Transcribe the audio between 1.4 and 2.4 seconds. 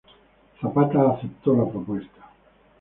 la propuesta.